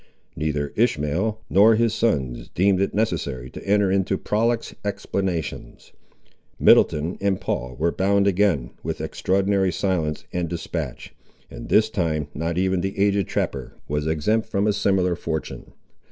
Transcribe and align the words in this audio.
Neither 0.35 0.73
Ishmael, 0.75 1.41
nor 1.47 1.75
his 1.75 1.93
sons 1.93 2.49
deemed 2.49 2.81
it 2.81 2.95
necessary 2.95 3.51
to 3.51 3.63
enter 3.67 3.91
into 3.91 4.17
prolix 4.17 4.73
explanations. 4.83 5.91
Middleton 6.57 7.19
and 7.21 7.39
Paul 7.39 7.75
were 7.77 7.91
bound 7.91 8.25
again, 8.25 8.71
with 8.81 8.99
extraordinary 8.99 9.71
silence 9.71 10.23
and 10.33 10.49
despatch, 10.49 11.13
and 11.51 11.69
this 11.69 11.87
time 11.91 12.29
not 12.33 12.57
even 12.57 12.81
the 12.81 12.97
aged 12.97 13.27
trapper 13.27 13.75
was 13.87 14.07
exempt 14.07 14.49
from 14.49 14.65
a 14.65 14.73
similar 14.73 15.15
fortune. 15.15 15.71